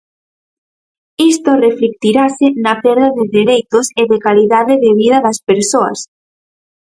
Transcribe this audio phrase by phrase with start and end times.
[1.31, 5.99] Isto reflectirase na perda de dereitos e de calidade de vida das persoas.